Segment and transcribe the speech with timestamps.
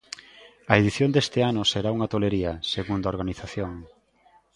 [0.71, 3.71] A edición deste ano será unha tolería, segundo a organización.